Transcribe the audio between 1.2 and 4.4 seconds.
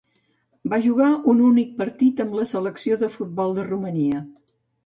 un únic partit amb la selecció de futbol de Romania.